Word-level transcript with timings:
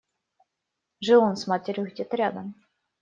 Жил 0.99 1.21
он 1.21 1.35
с 1.35 1.45
матерью 1.45 1.85
где-то 1.87 2.15
рядом. 2.15 2.55